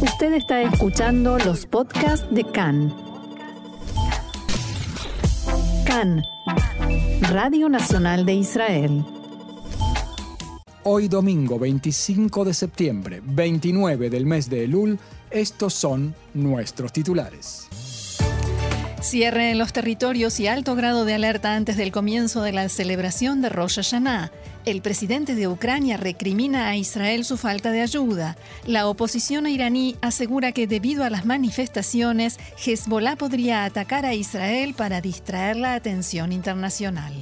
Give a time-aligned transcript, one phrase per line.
[0.00, 2.94] Usted está escuchando los podcasts de CAN.
[5.86, 6.22] CAN,
[7.30, 9.04] Radio Nacional de Israel.
[10.84, 14.98] Hoy domingo 25 de septiembre, 29 del mes de Elul,
[15.30, 17.66] estos son nuestros titulares.
[19.00, 23.40] Cierre en los territorios y alto grado de alerta antes del comienzo de la celebración
[23.40, 24.30] de Rosh Hashanah.
[24.66, 28.36] El presidente de Ucrania recrimina a Israel su falta de ayuda.
[28.66, 35.00] La oposición iraní asegura que debido a las manifestaciones, Hezbollah podría atacar a Israel para
[35.00, 37.14] distraer la atención internacional.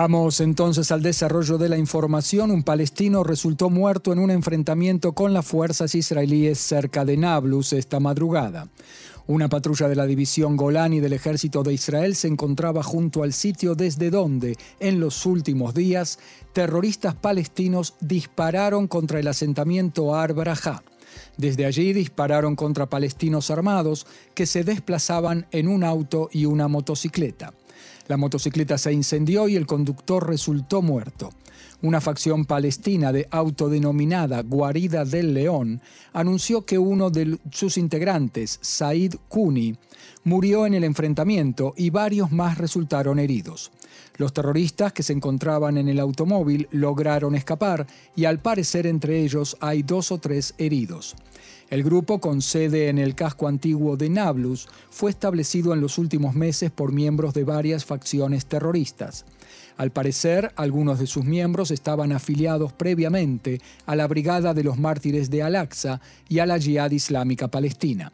[0.00, 2.52] Vamos entonces al desarrollo de la información.
[2.52, 7.98] Un palestino resultó muerto en un enfrentamiento con las fuerzas israelíes cerca de Nablus esta
[7.98, 8.68] madrugada.
[9.26, 13.74] Una patrulla de la división Golani del ejército de Israel se encontraba junto al sitio
[13.74, 16.20] desde donde, en los últimos días,
[16.52, 20.32] terroristas palestinos dispararon contra el asentamiento Ar
[21.36, 27.52] Desde allí dispararon contra palestinos armados que se desplazaban en un auto y una motocicleta.
[28.08, 31.30] La motocicleta se incendió y el conductor resultó muerto.
[31.82, 35.80] Una facción palestina de autodenominada Guarida del León
[36.12, 39.76] anunció que uno de sus integrantes, Said Kuni,
[40.24, 43.70] murió en el enfrentamiento y varios más resultaron heridos.
[44.16, 47.86] Los terroristas que se encontraban en el automóvil lograron escapar
[48.16, 51.14] y al parecer entre ellos hay dos o tres heridos.
[51.70, 56.34] El grupo, con sede en el casco antiguo de Nablus, fue establecido en los últimos
[56.34, 59.26] meses por miembros de varias facciones terroristas.
[59.76, 65.28] Al parecer, algunos de sus miembros estaban afiliados previamente a la Brigada de los Mártires
[65.28, 68.12] de Al-Aqsa y a la Jihad Islámica Palestina.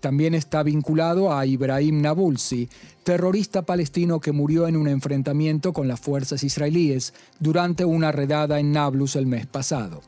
[0.00, 2.68] También está vinculado a Ibrahim Nabulsi,
[3.04, 8.72] terrorista palestino que murió en un enfrentamiento con las fuerzas israelíes durante una redada en
[8.72, 10.02] Nablus el mes pasado.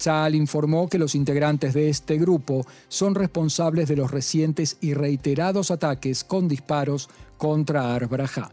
[0.00, 5.70] Tzal informó que los integrantes de este grupo son responsables de los recientes y reiterados
[5.70, 8.50] ataques con disparos contra Arbraja.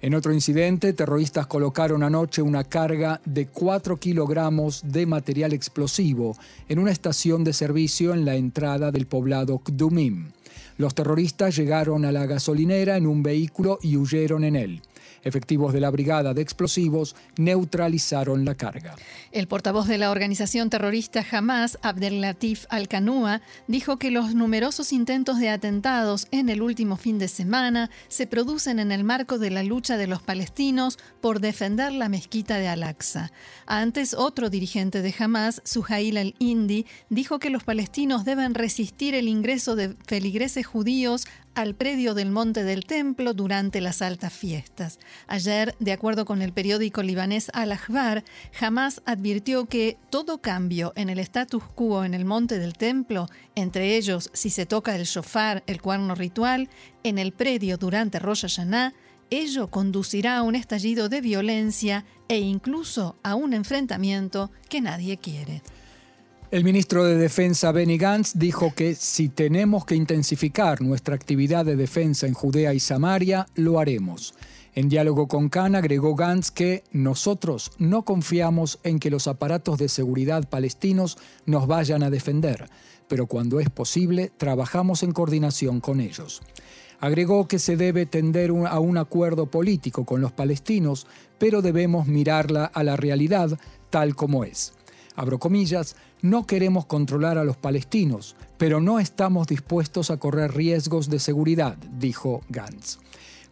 [0.00, 6.36] En otro incidente, terroristas colocaron anoche una carga de 4 kilogramos de material explosivo
[6.68, 10.32] en una estación de servicio en la entrada del poblado Kdumim.
[10.76, 14.82] Los terroristas llegaron a la gasolinera en un vehículo y huyeron en él.
[15.24, 18.94] Efectivos de la Brigada de Explosivos neutralizaron la carga.
[19.32, 25.48] El portavoz de la organización terrorista Hamas, Abdel-Latif Al-Kanua, dijo que los numerosos intentos de
[25.48, 29.96] atentados en el último fin de semana se producen en el marco de la lucha
[29.96, 33.32] de los palestinos por defender la mezquita de Al-Aqsa.
[33.66, 39.76] Antes, otro dirigente de Hamas, Suhail al-Indi, dijo que los palestinos deben resistir el ingreso
[39.76, 44.98] de feligreses judíos al predio del Monte del Templo durante las altas fiestas.
[45.26, 48.24] Ayer, de acuerdo con el periódico libanés Al-Akhbar,
[48.60, 53.96] Hamas advirtió que todo cambio en el status quo en el Monte del Templo, entre
[53.96, 56.68] ellos si se toca el shofar, el cuerno ritual,
[57.02, 58.94] en el predio durante Rosh Hashanah,
[59.30, 65.62] ello conducirá a un estallido de violencia e incluso a un enfrentamiento que nadie quiere.
[66.54, 71.74] El ministro de Defensa Benny Gantz dijo que si tenemos que intensificar nuestra actividad de
[71.74, 74.34] defensa en Judea y Samaria, lo haremos.
[74.76, 79.88] En diálogo con Khan agregó Gantz que nosotros no confiamos en que los aparatos de
[79.88, 82.68] seguridad palestinos nos vayan a defender,
[83.08, 86.40] pero cuando es posible trabajamos en coordinación con ellos.
[87.00, 92.64] Agregó que se debe tender a un acuerdo político con los palestinos, pero debemos mirarla
[92.66, 93.58] a la realidad
[93.90, 94.72] tal como es
[95.16, 101.10] abro comillas, no queremos controlar a los palestinos, pero no estamos dispuestos a correr riesgos
[101.10, 102.96] de seguridad, dijo Gantz.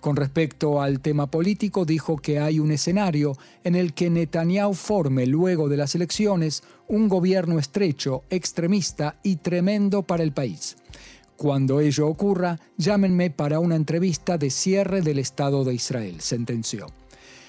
[0.00, 5.26] Con respecto al tema político, dijo que hay un escenario en el que Netanyahu forme
[5.26, 10.78] luego de las elecciones un gobierno estrecho, extremista y tremendo para el país.
[11.36, 16.86] Cuando ello ocurra, llámenme para una entrevista de cierre del Estado de Israel, sentenció.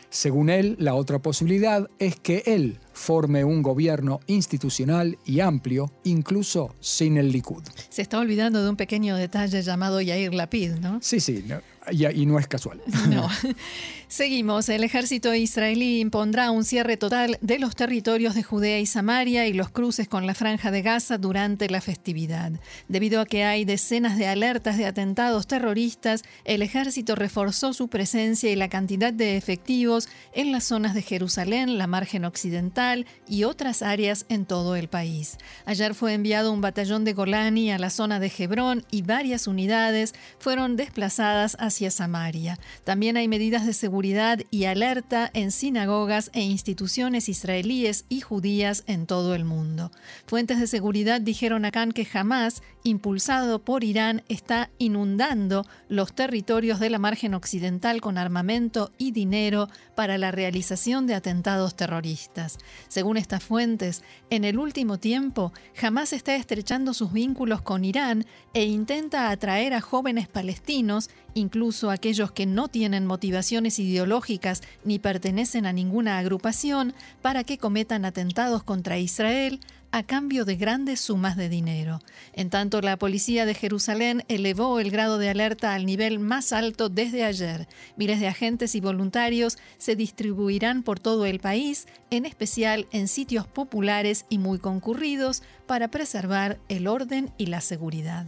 [0.09, 6.75] Según él, la otra posibilidad es que él forme un gobierno institucional y amplio, incluso
[6.79, 7.63] sin el Likud.
[7.89, 10.99] Se está olvidando de un pequeño detalle llamado Yair Lapid, ¿no?
[11.01, 11.43] Sí, sí,
[11.91, 12.81] y, no es casual.
[13.09, 13.27] No.
[14.07, 14.69] Seguimos.
[14.69, 19.53] El ejército israelí impondrá un cierre total de los territorios de Judea y Samaria y
[19.53, 22.51] los cruces con la franja de Gaza durante la festividad.
[22.87, 28.51] Debido a que hay decenas de alertas de atentados terroristas, el ejército reforzó su presencia
[28.51, 32.82] y la cantidad de efectivos en las zonas de Jerusalén, la margen occidental,
[33.27, 35.37] Y otras áreas en todo el país.
[35.65, 40.13] Ayer fue enviado un batallón de Golani a la zona de Hebrón y varias unidades
[40.39, 42.59] fueron desplazadas hacia Samaria.
[42.83, 49.05] También hay medidas de seguridad y alerta en sinagogas e instituciones israelíes y judías en
[49.05, 49.91] todo el mundo.
[50.25, 56.89] Fuentes de seguridad dijeron acá que jamás, impulsado por Irán, está inundando los territorios de
[56.89, 62.57] la margen occidental con armamento y dinero para la realización de atentados terroristas.
[62.87, 68.65] Según estas fuentes, en el último tiempo, Hamas está estrechando sus vínculos con Irán e
[68.65, 75.73] intenta atraer a jóvenes palestinos, incluso aquellos que no tienen motivaciones ideológicas ni pertenecen a
[75.73, 79.59] ninguna agrupación, para que cometan atentados contra Israel,
[79.93, 81.99] a cambio de grandes sumas de dinero.
[82.33, 86.89] En tanto, la policía de Jerusalén elevó el grado de alerta al nivel más alto
[86.89, 87.67] desde ayer.
[87.95, 93.45] Miles de agentes y voluntarios se distribuirán por todo el país, en especial en sitios
[93.45, 98.25] populares y muy concurridos, para preservar el orden y la seguridad.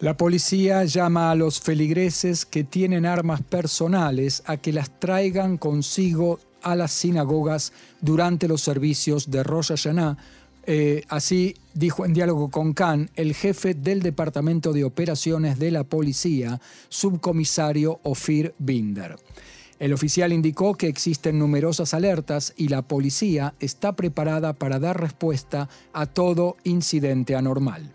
[0.00, 6.40] La policía llama a los feligreses que tienen armas personales a que las traigan consigo
[6.62, 10.16] a las sinagogas durante los servicios de Rosh Hashanah
[10.66, 15.84] eh, así dijo en diálogo con Khan el jefe del Departamento de Operaciones de la
[15.84, 19.16] Policía, subcomisario Ofir Binder.
[19.82, 25.68] El oficial indicó que existen numerosas alertas y la policía está preparada para dar respuesta
[25.92, 27.92] a todo incidente anormal.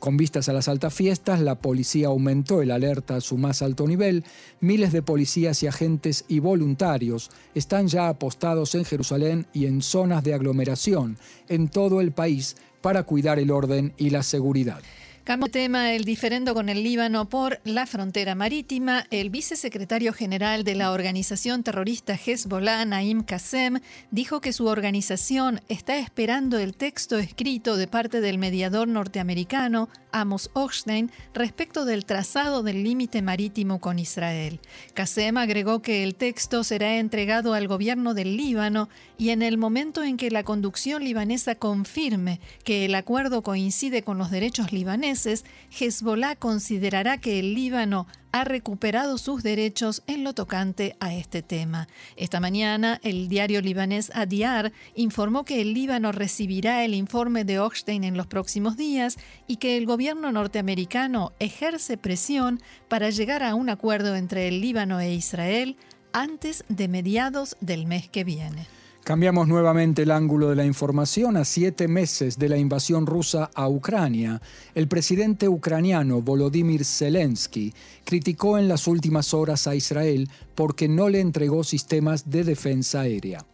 [0.00, 3.86] Con vistas a las altas fiestas, la policía aumentó el alerta a su más alto
[3.86, 4.24] nivel.
[4.58, 10.24] Miles de policías y agentes y voluntarios están ya apostados en Jerusalén y en zonas
[10.24, 11.18] de aglomeración
[11.48, 14.82] en todo el país para cuidar el orden y la seguridad.
[15.28, 19.04] Cambio tema, el diferendo con el Líbano por la frontera marítima.
[19.10, 23.80] El vicesecretario general de la organización terrorista Hezbollah, Naim Qasem,
[24.10, 30.48] dijo que su organización está esperando el texto escrito de parte del mediador norteamericano, Amos
[30.54, 34.60] Hochstein, respecto del trazado del límite marítimo con Israel.
[34.94, 38.88] Qasem agregó que el texto será entregado al gobierno del Líbano
[39.18, 44.16] y en el momento en que la conducción libanesa confirme que el acuerdo coincide con
[44.16, 50.96] los derechos libaneses, Hezbollah considerará que el Líbano ha recuperado sus derechos en lo tocante
[51.00, 51.88] a este tema.
[52.16, 58.04] Esta mañana, el diario libanés Adiar informó que el Líbano recibirá el informe de Hochstein
[58.04, 59.16] en los próximos días
[59.46, 65.00] y que el gobierno norteamericano ejerce presión para llegar a un acuerdo entre el Líbano
[65.00, 65.76] e Israel
[66.12, 68.77] antes de mediados del mes que viene.
[69.08, 73.66] Cambiamos nuevamente el ángulo de la información a siete meses de la invasión rusa a
[73.66, 74.42] Ucrania.
[74.74, 77.72] El presidente ucraniano Volodymyr Zelensky
[78.04, 83.46] criticó en las últimas horas a Israel porque no le entregó sistemas de defensa aérea.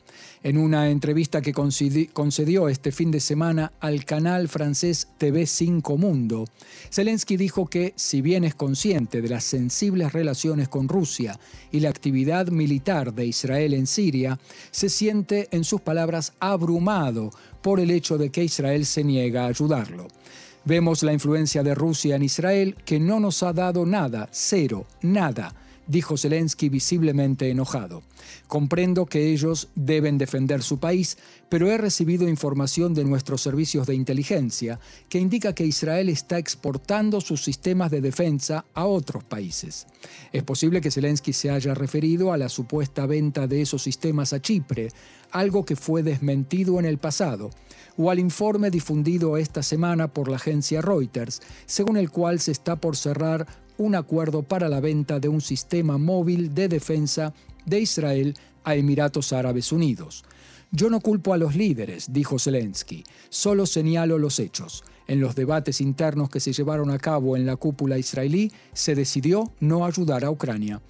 [0.42, 6.44] En una entrevista que concedió este fin de semana al canal francés TV5 Mundo,
[6.90, 11.38] Zelensky dijo que, si bien es consciente de las sensibles relaciones con Rusia
[11.72, 14.38] y la actividad militar de Israel en Siria,
[14.70, 17.30] se siente, en sus palabras, abrumado
[17.62, 20.08] por el hecho de que Israel se niega a ayudarlo.
[20.66, 25.54] Vemos la influencia de Rusia en Israel que no nos ha dado nada, cero, nada
[25.86, 28.02] dijo Zelensky visiblemente enojado.
[28.48, 33.94] Comprendo que ellos deben defender su país, pero he recibido información de nuestros servicios de
[33.94, 39.86] inteligencia que indica que Israel está exportando sus sistemas de defensa a otros países.
[40.32, 44.40] Es posible que Zelensky se haya referido a la supuesta venta de esos sistemas a
[44.40, 44.88] Chipre,
[45.30, 47.50] algo que fue desmentido en el pasado,
[47.96, 52.76] o al informe difundido esta semana por la agencia Reuters, según el cual se está
[52.76, 53.46] por cerrar
[53.78, 57.32] un acuerdo para la venta de un sistema móvil de defensa
[57.66, 60.24] de Israel a Emiratos Árabes Unidos.
[60.70, 64.82] Yo no culpo a los líderes, dijo Zelensky, solo señalo los hechos.
[65.06, 69.52] En los debates internos que se llevaron a cabo en la cúpula israelí, se decidió
[69.60, 70.80] no ayudar a Ucrania.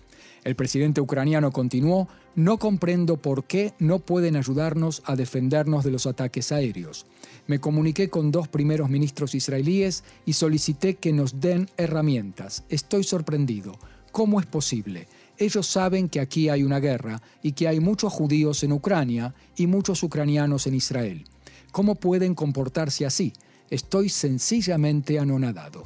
[0.45, 6.07] El presidente ucraniano continuó, no comprendo por qué no pueden ayudarnos a defendernos de los
[6.07, 7.07] ataques aéreos.
[7.47, 12.65] Me comuniqué con dos primeros ministros israelíes y solicité que nos den herramientas.
[12.69, 13.79] Estoy sorprendido.
[14.13, 15.09] ¿Cómo es posible?
[15.39, 19.67] Ellos saben que aquí hay una guerra y que hay muchos judíos en Ucrania y
[19.67, 21.25] muchos ucranianos en Israel.
[21.73, 23.33] ¿Cómo pueden comportarse así?
[23.71, 25.85] Estoy sencillamente anonadado.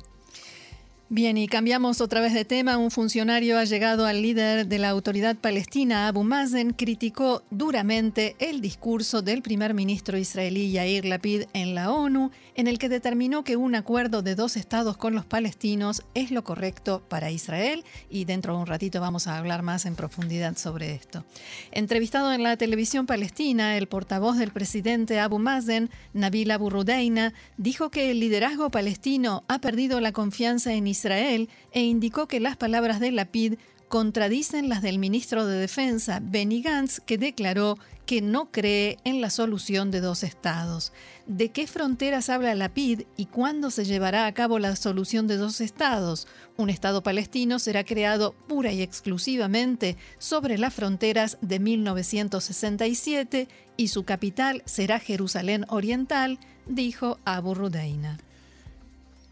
[1.11, 2.77] Bien, y cambiamos otra vez de tema.
[2.77, 8.61] Un funcionario ha llegado al líder de la autoridad palestina, Abu Mazen, criticó duramente el
[8.61, 13.57] discurso del primer ministro israelí Yair Lapid en la ONU, en el que determinó que
[13.57, 18.53] un acuerdo de dos estados con los palestinos es lo correcto para Israel, y dentro
[18.53, 21.25] de un ratito vamos a hablar más en profundidad sobre esto.
[21.73, 27.89] Entrevistado en la televisión palestina, el portavoz del presidente Abu Mazen, Nabil Abu Rudeina, dijo
[27.89, 32.57] que el liderazgo palestino ha perdido la confianza en Israel Israel e indicó que las
[32.57, 33.55] palabras de Lapid
[33.89, 39.29] contradicen las del ministro de Defensa, Benny Gantz, que declaró que no cree en la
[39.29, 40.93] solución de dos estados.
[41.27, 45.61] ¿De qué fronteras habla Lapid y cuándo se llevará a cabo la solución de dos
[45.61, 46.27] estados?
[46.57, 54.05] Un estado palestino será creado pura y exclusivamente sobre las fronteras de 1967 y su
[54.05, 58.19] capital será Jerusalén Oriental, dijo Abu Rudeina.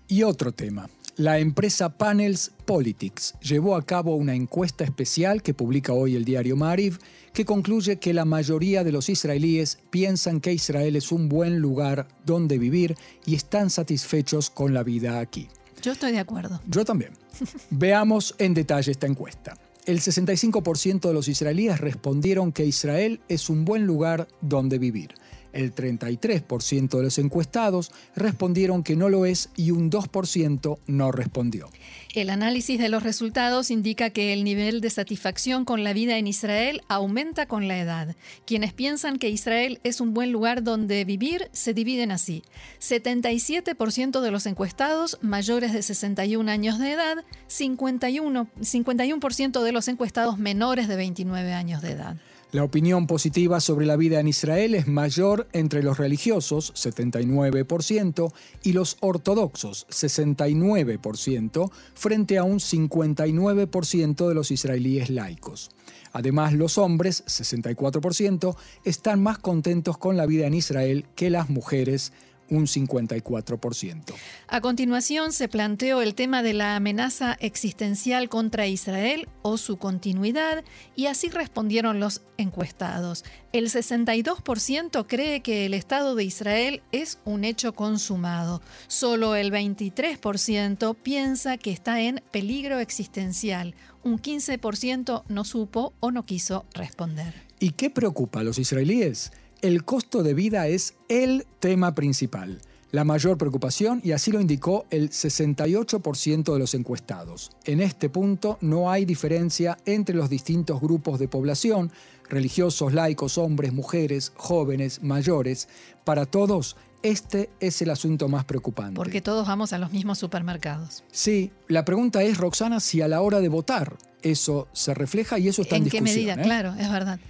[0.08, 0.88] Y otro tema.
[1.18, 6.56] La empresa Panels Politics llevó a cabo una encuesta especial que publica hoy el diario
[6.56, 6.98] Mariv,
[7.32, 12.06] que concluye que la mayoría de los israelíes piensan que Israel es un buen lugar
[12.26, 15.48] donde vivir y están satisfechos con la vida aquí.
[15.80, 16.60] Yo estoy de acuerdo.
[16.66, 17.12] Yo también.
[17.70, 19.56] Veamos en detalle esta encuesta.
[19.86, 25.14] El 65% de los israelíes respondieron que Israel es un buen lugar donde vivir.
[25.56, 31.70] El 33% de los encuestados respondieron que no lo es y un 2% no respondió.
[32.14, 36.26] El análisis de los resultados indica que el nivel de satisfacción con la vida en
[36.26, 38.16] Israel aumenta con la edad.
[38.44, 42.42] Quienes piensan que Israel es un buen lugar donde vivir se dividen así.
[42.80, 50.38] 77% de los encuestados mayores de 61 años de edad, 51%, 51 de los encuestados
[50.38, 52.16] menores de 29 años de edad.
[52.52, 58.72] La opinión positiva sobre la vida en Israel es mayor entre los religiosos, 79%, y
[58.72, 65.70] los ortodoxos, 69%, frente a un 59% de los israelíes laicos.
[66.12, 72.12] Además, los hombres, 64%, están más contentos con la vida en Israel que las mujeres,
[72.50, 74.14] un 54%.
[74.48, 80.64] A continuación se planteó el tema de la amenaza existencial contra Israel o su continuidad
[80.94, 83.24] y así respondieron los encuestados.
[83.52, 88.60] El 62% cree que el Estado de Israel es un hecho consumado.
[88.86, 93.74] Solo el 23% piensa que está en peligro existencial.
[94.02, 97.46] Un 15% no supo o no quiso responder.
[97.58, 99.32] ¿Y qué preocupa a los israelíes?
[99.62, 102.60] El costo de vida es el tema principal,
[102.92, 107.50] la mayor preocupación y así lo indicó el 68% de los encuestados.
[107.64, 111.90] En este punto no hay diferencia entre los distintos grupos de población,
[112.28, 115.68] religiosos, laicos, hombres, mujeres, jóvenes, mayores.
[116.04, 118.96] Para todos, este es el asunto más preocupante.
[118.96, 121.04] Porque todos vamos a los mismos supermercados.
[121.10, 125.48] Sí, la pregunta es, Roxana, si a la hora de votar eso se refleja y
[125.48, 126.34] eso está en, ¿En qué medida?
[126.34, 126.42] ¿eh?
[126.42, 127.20] Claro, es verdad.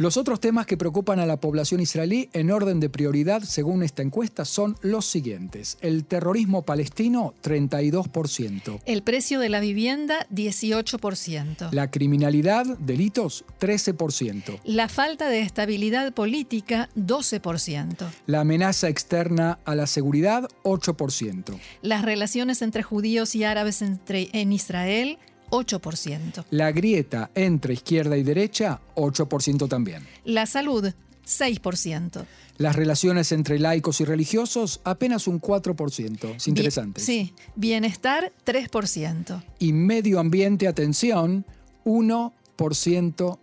[0.00, 4.00] Los otros temas que preocupan a la población israelí en orden de prioridad, según esta
[4.00, 5.76] encuesta, son los siguientes.
[5.82, 8.80] El terrorismo palestino, 32%.
[8.86, 11.70] El precio de la vivienda, 18%.
[11.72, 14.60] La criminalidad, delitos, 13%.
[14.64, 18.10] La falta de estabilidad política, 12%.
[18.24, 21.60] La amenaza externa a la seguridad, 8%.
[21.82, 25.18] Las relaciones entre judíos y árabes entre, en Israel,
[25.50, 26.44] 8%.
[26.50, 30.06] La grieta entre izquierda y derecha, 8% también.
[30.24, 30.92] La salud,
[31.26, 32.24] 6%.
[32.58, 36.36] Las relaciones entre laicos y religiosos, apenas un 4%.
[36.36, 37.00] Es interesante.
[37.00, 37.32] sí.
[37.56, 39.42] Bienestar, 3%.
[39.58, 41.46] Y medio ambiente, atención,
[41.84, 42.32] 1%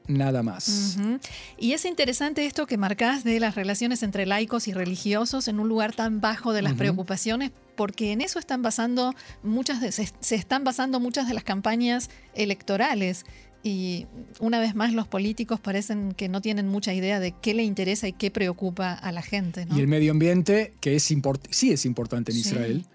[0.07, 0.97] nada más.
[1.57, 5.67] Y es interesante esto que marcás de las relaciones entre laicos y religiosos en un
[5.67, 10.63] lugar tan bajo de las preocupaciones, porque en eso están basando muchas de, se, están
[10.63, 13.25] basando muchas de las campañas electorales.
[13.63, 14.05] Y
[14.39, 18.07] una vez más los políticos parecen que no tienen mucha idea de qué le interesa
[18.07, 19.65] y qué preocupa a la gente.
[19.75, 21.11] Y el medio ambiente, que es
[21.49, 22.85] sí es importante en Israel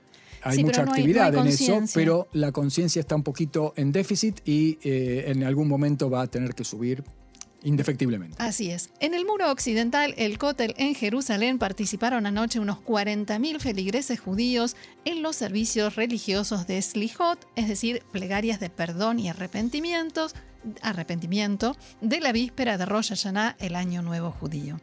[0.42, 5.24] hay mucha actividad en eso, pero la conciencia está un poquito en déficit y eh,
[5.28, 7.04] en algún momento va a tener que subir
[7.64, 8.36] indefectiblemente.
[8.38, 8.90] Así es.
[9.00, 15.22] En el muro occidental, el Kotel en Jerusalén, participaron anoche unos 40.000 feligreses judíos en
[15.22, 20.34] los servicios religiosos de Slijot, es decir, plegarias de perdón y arrepentimientos,
[20.82, 24.80] arrepentimiento de la víspera de Rosh Hashanah, el año nuevo judío.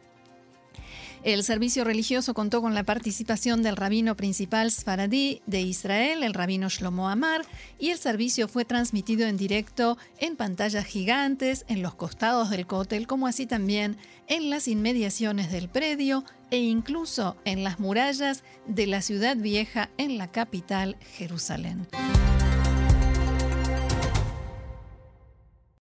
[1.22, 6.70] El servicio religioso contó con la participación del rabino principal Sfaradí de Israel, el rabino
[6.70, 7.42] Shlomo Amar,
[7.78, 13.06] y el servicio fue transmitido en directo en pantallas gigantes en los costados del cótel,
[13.06, 13.98] como así también
[14.28, 20.16] en las inmediaciones del predio e incluso en las murallas de la ciudad vieja en
[20.16, 21.86] la capital, Jerusalén.